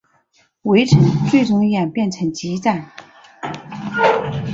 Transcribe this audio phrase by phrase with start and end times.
[0.63, 0.99] 围城
[1.29, 2.89] 最终演变成激战。